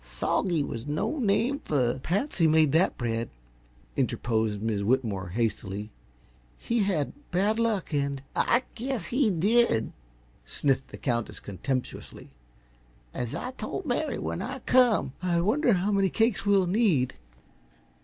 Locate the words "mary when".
13.85-14.41